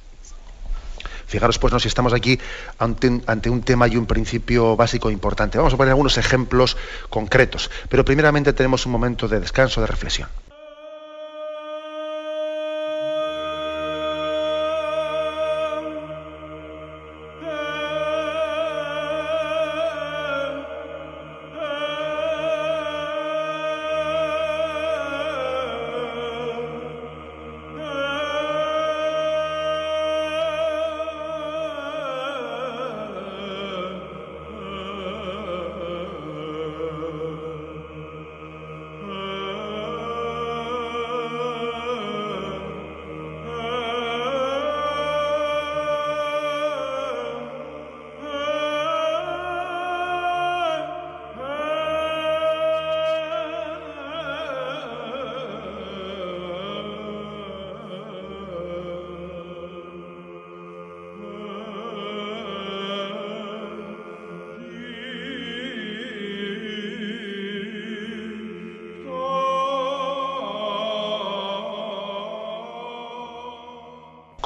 [1.27, 1.81] Fijaros, pues, ¿no?
[1.81, 2.39] si estamos aquí
[2.79, 5.59] ante, ante, un tema y un principio básico importante.
[5.59, 6.77] Vamos a poner algunos ejemplos
[7.11, 10.29] concretos, pero primeramente tenemos un momento de descanso, de reflexión.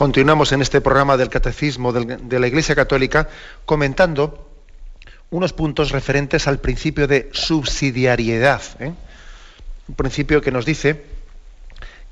[0.00, 3.28] Continuamos en este programa del Catecismo de la Iglesia Católica
[3.66, 4.48] comentando
[5.28, 8.62] unos puntos referentes al principio de subsidiariedad.
[8.80, 8.94] ¿eh?
[9.88, 11.04] Un principio que nos dice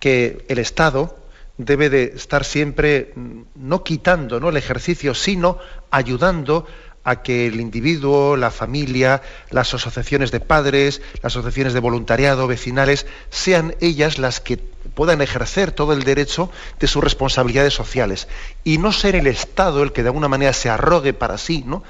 [0.00, 1.16] que el Estado
[1.56, 4.50] debe de estar siempre mm, no quitando ¿no?
[4.50, 5.56] el ejercicio, sino
[5.90, 6.66] ayudando
[7.04, 13.06] a que el individuo, la familia, las asociaciones de padres, las asociaciones de voluntariado, vecinales,
[13.30, 14.58] sean ellas las que
[14.94, 18.28] puedan ejercer todo el derecho de sus responsabilidades sociales
[18.64, 21.82] y no ser el Estado el que de alguna manera se arrogue para sí ¿no?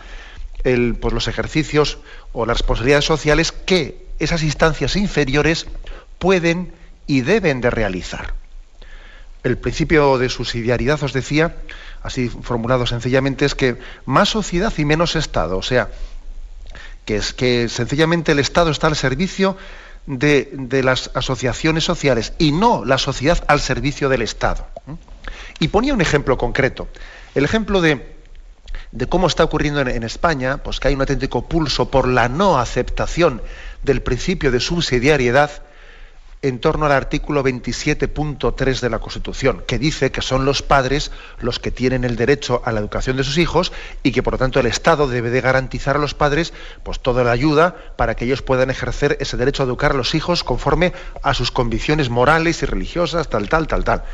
[0.63, 1.99] pues los ejercicios
[2.33, 5.67] o las responsabilidades sociales que esas instancias inferiores
[6.19, 6.73] pueden
[7.07, 8.35] y deben de realizar.
[9.45, 11.57] El principio de subsidiariedad, os decía,
[12.03, 15.57] así formulado sencillamente, es que más sociedad y menos Estado.
[15.57, 15.89] O sea,
[17.05, 19.57] que es que sencillamente el Estado está al servicio
[20.09, 24.67] de, las asociaciones sociales y no la sociedad al servicio del Estado.
[25.59, 26.89] Y ponía un ejemplo concreto.
[27.35, 28.17] El ejemplo de,
[29.09, 32.59] cómo está ocurriendo en, en, España, pues que hay un auténtico pulso por la no
[32.59, 33.43] aceptación
[33.83, 35.51] del principio de subsidiariedad
[36.41, 41.59] en torno al artículo 27.3 de la Constitución, que dice que son los padres los
[41.59, 43.73] que tienen el derecho a la educación de sus hijos
[44.03, 46.53] y que por lo tanto el Estado debe de garantizar a los padres
[46.85, 50.15] pues toda la ayuda para que ellos puedan ejercer ese derecho a educar a los
[50.15, 54.05] hijos conforme a sus convicciones morales y religiosas, tal, tal, tal, tal.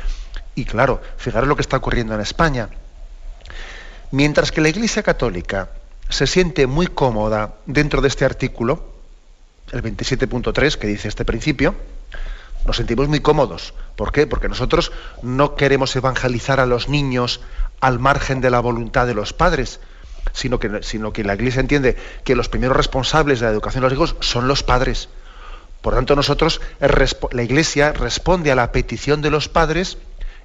[0.55, 2.69] Y claro, fijaros lo que está ocurriendo en España.
[4.11, 5.69] Mientras que la Iglesia Católica
[6.09, 8.94] se siente muy cómoda dentro de este artículo,
[9.71, 11.75] el 27.3 que dice este principio,
[12.65, 13.73] nos sentimos muy cómodos.
[13.95, 14.27] ¿Por qué?
[14.27, 17.41] Porque nosotros no queremos evangelizar a los niños
[17.79, 19.79] al margen de la voluntad de los padres,
[20.33, 23.89] sino que, sino que la Iglesia entiende que los primeros responsables de la educación de
[23.89, 25.09] los hijos son los padres.
[25.81, 26.61] Por tanto, nosotros,
[27.31, 29.99] la Iglesia responde a la petición de los padres,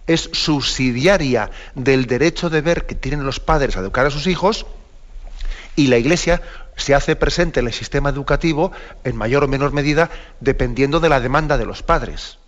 [0.07, 4.67] es subsidiaria del derecho de ver que tienen los padres a educar a sus hijos,
[5.77, 6.43] y la Iglesia
[6.81, 8.73] se hace presente en el sistema educativo
[9.05, 12.39] en mayor o menor medida dependiendo de la demanda de los padres.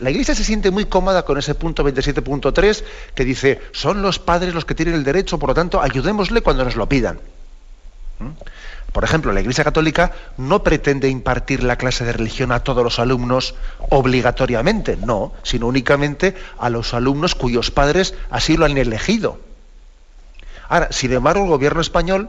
[0.00, 2.82] La Iglesia se siente muy cómoda con ese punto 27.3
[3.14, 6.64] que dice, son los padres los que tienen el derecho, por lo tanto, ayudémosle cuando
[6.64, 7.20] nos lo pidan.
[8.18, 8.30] ¿Mm?
[8.92, 12.98] Por ejemplo, la Iglesia Católica no pretende impartir la clase de religión a todos los
[12.98, 13.54] alumnos
[13.88, 19.38] obligatoriamente, no, sino únicamente a los alumnos cuyos padres así lo han elegido.
[20.68, 22.28] Ahora, sin embargo, el gobierno español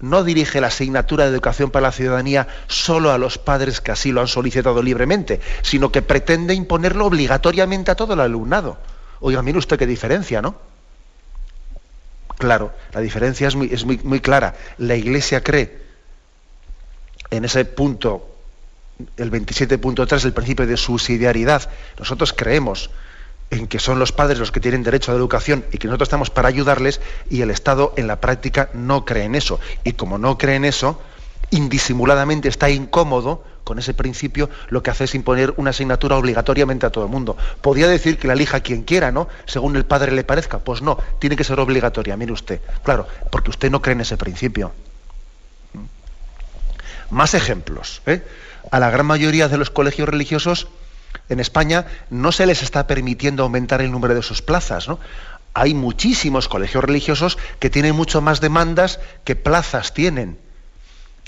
[0.00, 4.12] no dirige la asignatura de educación para la ciudadanía solo a los padres que así
[4.12, 8.78] lo han solicitado libremente, sino que pretende imponerlo obligatoriamente a todo el alumnado.
[9.20, 10.56] Oiga, mire usted qué diferencia, ¿no?
[12.38, 14.54] Claro, la diferencia es muy, clara.
[14.78, 15.82] La Iglesia cree
[17.30, 18.28] en ese punto,
[19.16, 21.68] el 27.3, el principio de subsidiariedad.
[21.98, 22.90] Nosotros creemos
[23.50, 26.08] en que son los padres los que tienen derecho a la educación y que nosotros
[26.08, 29.58] estamos para ayudarles y el Estado en la práctica no cree en eso.
[29.84, 31.00] Y como no cree en eso,
[31.50, 36.90] indisimuladamente está incómodo con ese principio, lo que hace es imponer una asignatura obligatoriamente a
[36.90, 37.36] todo el mundo.
[37.60, 39.28] Podría decir que la elija quien quiera, ¿no?
[39.44, 40.58] Según el padre le parezca.
[40.58, 42.62] Pues no, tiene que ser obligatoria, mire usted.
[42.82, 44.72] Claro, porque usted no cree en ese principio.
[47.10, 48.00] Más ejemplos.
[48.06, 48.22] ¿eh?
[48.70, 50.68] A la gran mayoría de los colegios religiosos
[51.28, 54.88] en España no se les está permitiendo aumentar el número de sus plazas.
[55.54, 60.38] Hay muchísimos colegios religiosos que tienen mucho más demandas que plazas tienen.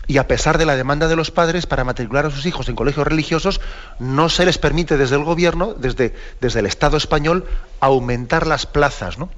[0.07, 2.75] Y a pesar de la demanda de los padres para matricular a sus hijos en
[2.75, 3.61] colegios religiosos,
[3.99, 7.47] no se les permite desde el gobierno, desde, desde el Estado español,
[7.81, 9.19] aumentar las plazas.
[9.19, 9.29] ¿no?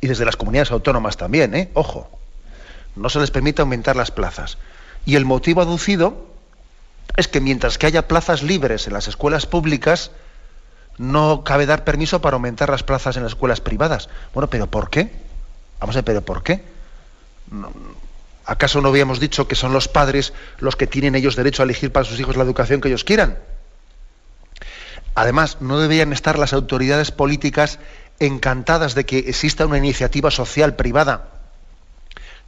[0.00, 1.70] Y desde las comunidades autónomas también, ¿eh?
[1.74, 2.10] ojo.
[2.94, 4.58] No se les permite aumentar las plazas.
[5.06, 6.31] Y el motivo aducido
[7.16, 10.10] es que mientras que haya plazas libres en las escuelas públicas,
[10.98, 14.08] no cabe dar permiso para aumentar las plazas en las escuelas privadas.
[14.34, 15.10] Bueno, pero ¿por qué?
[15.80, 16.62] Vamos a ver, ¿pero por qué?
[18.46, 21.92] ¿Acaso no habíamos dicho que son los padres los que tienen ellos derecho a elegir
[21.92, 23.38] para sus hijos la educación que ellos quieran?
[25.14, 27.78] Además, ¿no deberían estar las autoridades políticas
[28.18, 31.41] encantadas de que exista una iniciativa social privada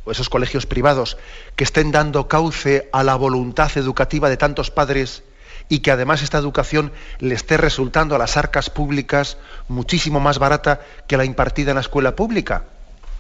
[0.05, 1.17] o esos colegios privados
[1.57, 5.23] que estén dando cauce a la voluntad educativa de tantos padres
[5.69, 9.39] y que además esta educación le esté resultando a las arcas públicas
[9.69, 12.65] muchísimo más barata que la impartida en la escuela pública.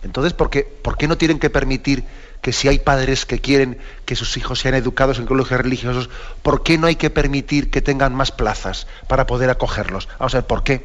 [0.03, 2.05] Entonces, ¿por qué, ¿por qué no tienen que permitir
[2.43, 6.11] que si hay padres que quieren que sus hijos sean educados en colegios religiosos,
[6.43, 10.11] ¿por qué no hay que permitir que tengan más plazas para poder acogerlos?
[10.19, 10.85] Vamos a ver, ¿por qué?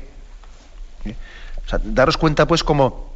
[1.04, 1.16] ¿Eh?
[1.84, 3.09] daros cuenta, pues, como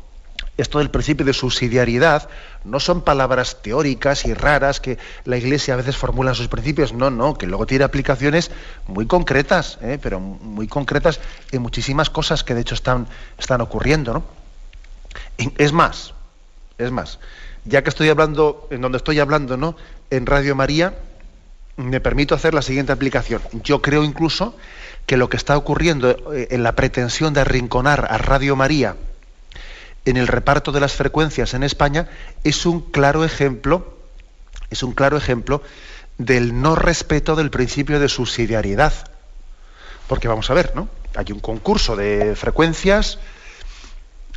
[0.58, 2.30] esto del principio de subsidiariedad
[2.64, 6.94] no son palabras teóricas y raras que la Iglesia a veces formula en sus principios,
[6.94, 8.52] no, no, que luego tiene aplicaciones
[8.88, 9.98] muy concretas, ¿eh?
[10.02, 11.20] pero muy concretas
[11.52, 13.08] en muchísimas cosas que de hecho están,
[13.40, 14.14] están ocurriendo.
[14.14, 14.24] ¿no?
[15.58, 16.14] Es más,
[16.78, 17.20] es más,
[17.66, 19.76] ya que estoy hablando, en donde estoy hablando, ¿no?
[20.12, 20.94] En Radio María,
[21.78, 23.42] me permito hacer la siguiente aplicación.
[23.64, 24.56] Yo creo incluso
[25.08, 28.96] que lo que está ocurriendo eh, en la pretensión de arrinconar a Radio María
[30.06, 32.10] en el reparto de las frecuencias en España
[32.44, 33.98] es un claro ejemplo,
[34.70, 35.62] es un claro ejemplo
[36.18, 38.94] del no respeto del principio de subsidiariedad.
[40.08, 40.90] Porque vamos a ver, ¿no?
[41.16, 43.20] Hay un concurso de frecuencias,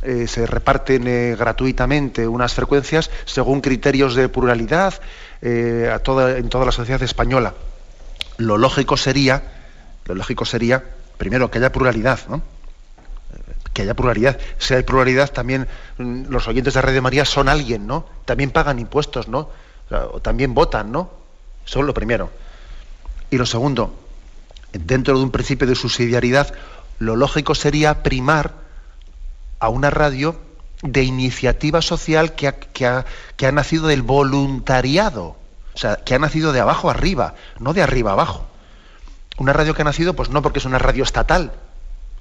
[0.03, 4.93] eh, se reparten eh, gratuitamente unas frecuencias según criterios de pluralidad
[5.41, 7.55] eh, en toda la sociedad española.
[8.37, 9.43] Lo lógico sería,
[10.05, 10.83] lo lógico sería,
[11.17, 12.56] primero, que haya pluralidad, ¿no?
[13.77, 14.39] Que haya pluralidad.
[14.57, 15.67] Si hay pluralidad, también
[15.99, 18.07] mm, los oyentes de Radio María son alguien, ¿no?
[18.25, 19.51] También pagan impuestos, ¿no?
[19.91, 21.11] O, también votan, ¿no?
[21.63, 22.31] Eso es lo primero.
[23.29, 23.93] Y lo segundo,
[24.73, 26.51] dentro de un principio de subsidiariedad,
[26.97, 28.55] lo lógico sería primar
[29.59, 30.39] a una radio
[30.81, 33.05] de iniciativa social que ha, que ha,
[33.35, 35.35] que ha nacido del voluntariado,
[35.75, 38.47] o sea, que ha nacido de abajo arriba, no de arriba abajo.
[39.37, 41.51] Una radio que ha nacido, pues no porque es una radio estatal,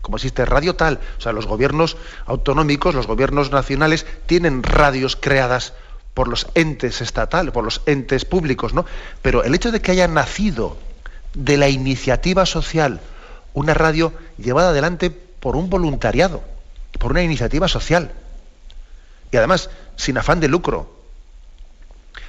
[0.07, 1.01] como existe radio tal.
[1.19, 1.97] O sea, los gobiernos
[2.27, 5.73] autonómicos, los gobiernos nacionales tienen radios creadas
[6.15, 8.87] por los entes estatales, por los entes públicos, ¿no?
[9.21, 10.77] Pero el hecho de que haya nacido
[11.35, 13.01] de la iniciativa social
[13.53, 16.41] una radio llevada adelante por un voluntariado,
[17.01, 18.13] por una iniciativa social,
[19.33, 20.89] y además sin afán de lucro,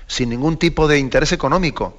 [0.08, 1.96] sin ningún tipo de interés económico,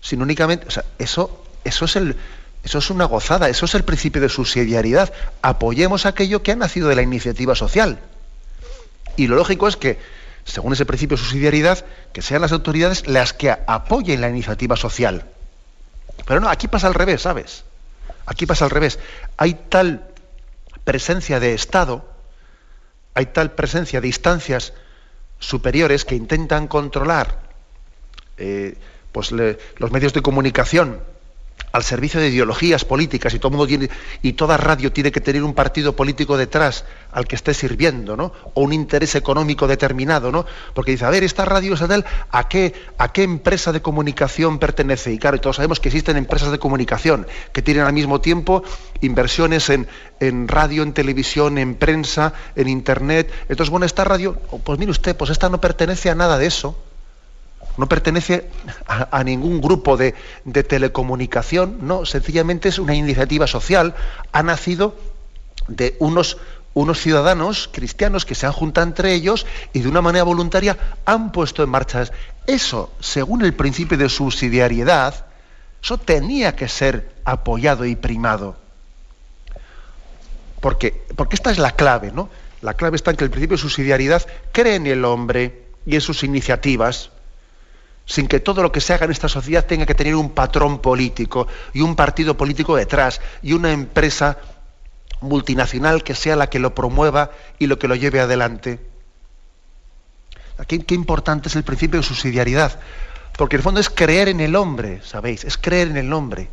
[0.00, 2.16] sin únicamente, o sea, eso, eso es el,
[2.62, 5.12] eso es una gozada, eso es el principio de subsidiariedad.
[5.42, 8.00] Apoyemos aquello que ha nacido de la iniciativa social.
[9.16, 9.98] Y lo lógico es que,
[10.44, 15.24] según ese principio de subsidiariedad, que sean las autoridades las que apoyen la iniciativa social.
[16.26, 17.64] Pero no, aquí pasa al revés, ¿sabes?
[18.26, 18.98] Aquí pasa al revés.
[19.38, 20.06] Hay tal
[20.84, 22.06] presencia de Estado,
[23.14, 24.74] hay tal presencia de instancias
[25.38, 27.40] superiores que intentan controlar
[28.36, 28.76] eh,
[29.12, 31.00] pues los medios de comunicación
[31.72, 33.90] al servicio de ideologías políticas y todo mundo tiene
[34.22, 38.32] y toda radio tiene que tener un partido político detrás al que esté sirviendo, ¿no?
[38.54, 40.46] O un interés económico determinado, ¿no?
[40.74, 45.12] Porque dice, a ver, esta radio estatal, ¿a qué, a qué empresa de comunicación pertenece?
[45.12, 48.62] Y claro, todos sabemos que existen empresas de comunicación que tienen al mismo tiempo
[49.00, 49.86] inversiones en,
[50.18, 53.32] en radio, en televisión, en prensa, en internet.
[53.48, 54.34] Entonces, bueno, esta radio,
[54.64, 56.76] pues mire usted, pues esta no pertenece a nada de eso
[57.80, 58.50] no pertenece
[58.86, 60.12] a, ningún grupo de,
[60.44, 63.94] telecomunicación, no, sencillamente es una iniciativa social,
[64.32, 64.94] ha nacido
[65.66, 66.36] de unos,
[66.74, 70.76] unos ciudadanos cristianos que se han juntado entre ellos y de una manera voluntaria
[71.06, 72.04] han puesto en marcha
[72.46, 75.24] eso, según el principio de subsidiariedad,
[75.82, 78.56] eso tenía que ser apoyado y primado.
[80.60, 82.28] Porque, porque esta es la clave, ¿no?
[82.60, 86.02] La clave está en que el principio de subsidiariedad cree en el hombre y en
[86.02, 87.10] sus iniciativas,
[88.10, 90.80] sin que todo lo que se haga en esta sociedad tenga que tener un patrón
[90.80, 94.36] político y un partido político detrás y una empresa
[95.20, 97.30] multinacional que sea la que lo promueva
[97.60, 98.80] y lo que lo lleve adelante.
[100.66, 102.80] Qué, qué importante es el principio de subsidiariedad,
[103.38, 105.44] porque en el fondo es creer en el hombre, ¿sabéis?
[105.44, 106.50] Es creer en el hombre.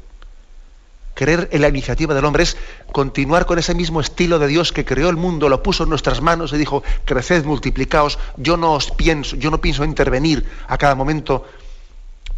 [1.17, 2.57] Creer en la iniciativa del hombre es
[2.91, 6.21] continuar con ese mismo estilo de Dios que creó el mundo, lo puso en nuestras
[6.21, 10.93] manos y dijo, creced, multiplicaos, yo no os pienso, yo no pienso intervenir a cada
[10.93, 11.43] momento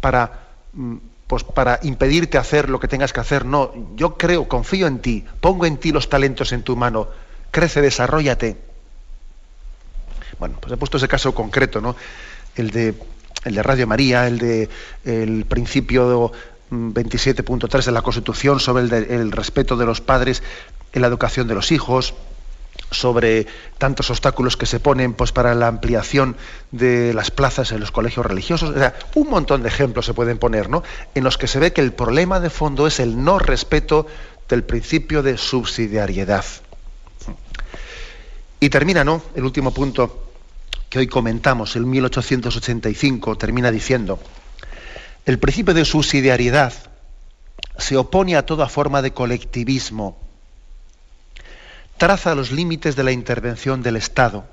[0.00, 3.44] para, mm, pues, para impedirte hacer lo que tengas que hacer.
[3.44, 7.08] No, yo creo, confío en ti, pongo en ti los talentos en tu mano,
[7.50, 8.56] crece, desarrollate.
[10.38, 11.96] Bueno, pues he puesto ese caso concreto, ¿no?
[12.56, 12.94] El de,
[13.44, 14.70] el de Radio María, el de
[15.04, 16.32] el principio
[16.70, 20.42] 27.3 de la Constitución sobre el, respeto de los padres
[20.92, 22.14] en la educación de los hijos,
[22.90, 23.46] sobre
[23.78, 26.36] tantos obstáculos que se ponen pues, para la ampliación
[26.70, 28.74] de las plazas en los colegios religiosos.
[29.14, 30.82] un montón de ejemplos se pueden poner, ¿no?
[31.14, 34.06] En los que se ve que el problema de fondo es el no respeto
[34.48, 36.44] del principio de subsidiariedad.
[38.58, 39.22] Y termina, ¿no?
[39.34, 40.26] El último punto
[40.88, 44.18] que hoy comentamos, el 1885, termina diciendo,
[45.26, 46.72] el principio de subsidiariedad
[47.78, 50.16] se opone a toda forma de colectivismo,
[51.96, 54.44] traza los límites de la intervención del Estado,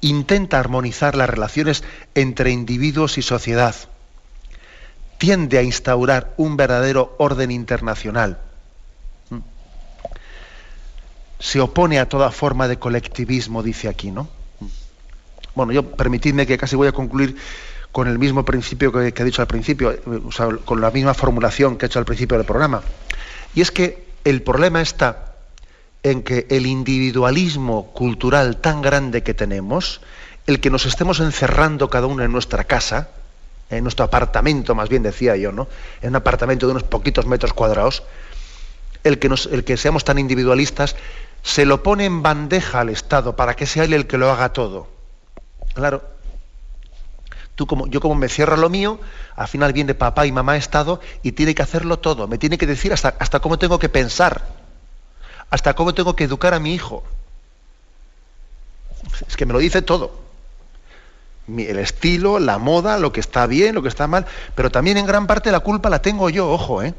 [0.00, 3.74] intenta armonizar las relaciones entre individuos y sociedad,
[5.18, 8.38] tiende a instaurar un verdadero orden internacional.
[11.38, 14.28] se opone a toda forma de colectivismo, dice aquí, ¿no?
[15.56, 17.36] Bueno, yo permitidme que casi voy a concluir
[17.92, 19.94] con el mismo principio que, he dicho al principio,
[20.64, 22.82] con la misma formulación que he hecho al principio del programa.
[23.54, 25.34] Y es que el problema está
[26.02, 30.00] en que el individualismo cultural tan grande que tenemos,
[30.46, 33.10] el que nos estemos encerrando cada uno en nuestra casa,
[33.70, 35.68] en nuestro apartamento, más bien decía yo, ¿no?
[36.00, 38.02] En un apartamento de unos poquitos metros cuadrados,
[39.04, 40.96] el que, nos, el que seamos tan individualistas,
[41.42, 44.52] se lo pone en bandeja al Estado para que sea él el que lo haga
[44.52, 44.88] todo.
[45.74, 46.11] Claro.
[47.54, 48.98] Tú como, yo como me cierro lo mío,
[49.36, 52.26] al final viene papá y mamá Estado y tiene que hacerlo todo.
[52.26, 54.42] Me tiene que decir hasta, hasta cómo tengo que pensar,
[55.50, 57.04] hasta cómo tengo que educar a mi hijo.
[59.28, 60.22] Es que me lo dice todo.
[61.48, 65.06] El estilo, la moda, lo que está bien, lo que está mal, pero también en
[65.06, 66.94] gran parte la culpa la tengo yo, ojo, ¿eh?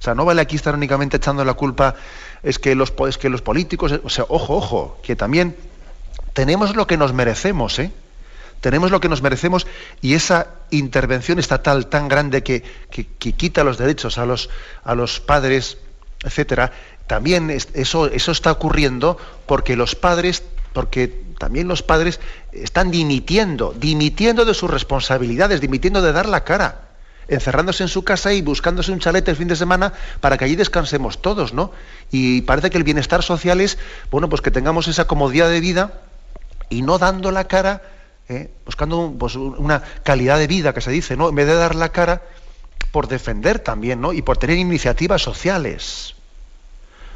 [0.00, 1.94] O sea, no vale aquí estar únicamente echando la culpa,
[2.42, 5.54] es que los, es que los políticos, o sea, ojo, ojo, que también
[6.32, 7.92] tenemos lo que nos merecemos, ¿eh?
[8.62, 9.66] Tenemos lo que nos merecemos
[10.00, 12.62] y esa intervención estatal tan grande que,
[13.18, 14.48] quita los derechos a los,
[14.84, 15.78] a los padres,
[16.22, 16.72] etcétera,
[17.08, 21.08] también eso, eso está ocurriendo porque los padres, porque
[21.40, 22.20] también los padres
[22.52, 26.88] están dimitiendo, dimitiendo de sus responsabilidades, dimitiendo de dar la cara
[27.26, 30.54] encerrándose en su casa y buscándose un chalete el fin de semana para que allí
[30.54, 31.72] descansemos todos, ¿no?
[32.12, 33.78] Y parece que el bienestar social es,
[34.10, 36.00] bueno, pues que tengamos esa comodidad de vida
[36.68, 37.82] y no dando la cara,
[38.28, 38.50] ¿eh?
[38.64, 41.28] buscando pues, una calidad de vida que se dice, ¿no?
[41.28, 42.22] En vez de dar la cara
[42.90, 44.12] por defender también, ¿no?
[44.12, 46.14] Y por tener iniciativas sociales.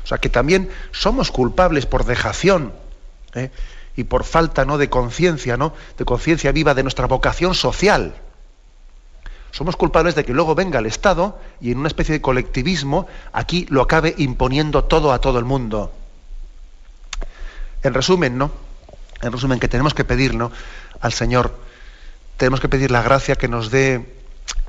[0.04, 2.72] O sea que también somos culpables por dejación
[3.34, 3.50] ¿eh?
[3.96, 4.78] y por falta ¿no?
[4.78, 5.74] de conciencia, ¿no?
[5.98, 8.14] De conciencia viva de nuestra vocación social
[9.56, 13.64] somos culpables de que luego venga el Estado y en una especie de colectivismo aquí
[13.70, 15.94] lo acabe imponiendo todo a todo el mundo.
[17.82, 18.50] En resumen, ¿no?
[19.22, 20.52] En resumen, que tenemos que pedir ¿no?
[21.00, 21.58] Al Señor,
[22.36, 24.16] tenemos que pedir la gracia que nos dé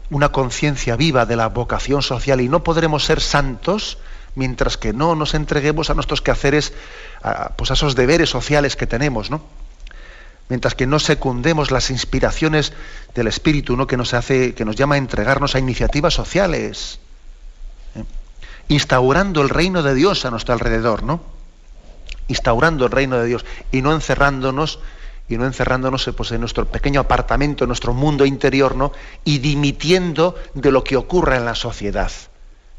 [0.10, 3.98] una conciencia viva de la vocación social y no podremos ser santos
[4.36, 6.74] mientras que no nos entreguemos a nuestros quehaceres,
[7.22, 9.42] a, pues a esos deberes sociales que tenemos, ¿no?
[10.50, 12.74] mientras que no secundemos las inspiraciones
[13.14, 17.00] del Espíritu, que nos hace, que nos llama a entregarnos a iniciativas sociales,
[17.96, 18.04] ¿eh?
[18.70, 21.22] instaurando el reino de Dios a nuestro alrededor, ¿no?
[22.28, 24.80] Instaurando el reino de Dios y no encerrándonos
[25.30, 28.92] y no encerrándonos pues, en nuestro pequeño apartamento, en nuestro mundo interior, ¿no?
[29.24, 32.12] Y dimitiendo de lo que ocurre en la sociedad,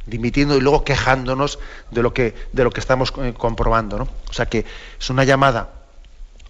[0.07, 1.59] dimitiendo y luego quejándonos
[1.91, 4.09] de lo que de lo que estamos eh, comprobando, ¿no?
[4.31, 4.65] O sea que
[4.99, 5.71] es una llamada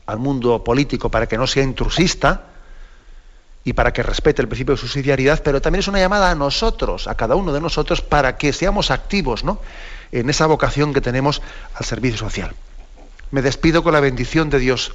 [0.07, 2.45] al mundo político para que no sea intrusista
[3.65, 7.07] y para que respete el principio de subsidiariedad, pero también es una llamada a nosotros,
[7.07, 9.61] a cada uno de nosotros, para que seamos activos ¿no?
[10.11, 11.43] en esa vocación que tenemos
[11.75, 12.55] al servicio social.
[13.31, 14.95] Me despido con la bendición de Dios